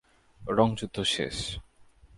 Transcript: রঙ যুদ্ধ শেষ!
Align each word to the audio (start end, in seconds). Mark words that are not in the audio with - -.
রঙ 0.41 0.69
যুদ্ধ 0.75 0.97
শেষ! 1.05 1.37